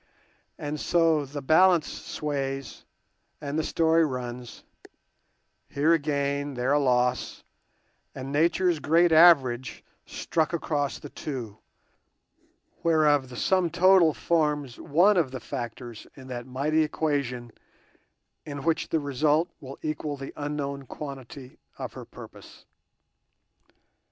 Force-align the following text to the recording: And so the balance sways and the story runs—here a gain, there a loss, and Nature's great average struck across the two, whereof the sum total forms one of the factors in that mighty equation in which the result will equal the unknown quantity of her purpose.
And 0.57 0.79
so 0.79 1.25
the 1.25 1.43
balance 1.43 1.85
sways 1.87 2.85
and 3.39 3.57
the 3.59 3.63
story 3.63 4.03
runs—here 4.03 5.93
a 5.93 5.99
gain, 5.99 6.55
there 6.55 6.73
a 6.73 6.79
loss, 6.79 7.43
and 8.15 8.31
Nature's 8.31 8.79
great 8.79 9.11
average 9.11 9.83
struck 10.07 10.53
across 10.53 10.97
the 10.97 11.09
two, 11.11 11.59
whereof 12.81 13.29
the 13.29 13.37
sum 13.37 13.69
total 13.69 14.11
forms 14.11 14.79
one 14.79 15.17
of 15.17 15.29
the 15.29 15.39
factors 15.39 16.07
in 16.15 16.27
that 16.29 16.47
mighty 16.47 16.81
equation 16.81 17.51
in 18.43 18.63
which 18.63 18.89
the 18.89 18.99
result 18.99 19.49
will 19.59 19.77
equal 19.83 20.17
the 20.17 20.33
unknown 20.35 20.87
quantity 20.87 21.59
of 21.77 21.93
her 21.93 22.05
purpose. 22.05 22.65